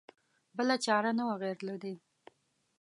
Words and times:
بله 0.57 0.75
چاره 0.85 1.11
نه 1.17 1.23
وه 1.27 1.35
غیر 1.41 1.57
له 1.67 1.75
دې. 1.83 1.93